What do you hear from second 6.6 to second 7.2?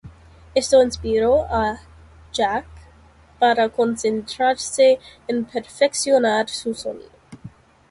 sonido.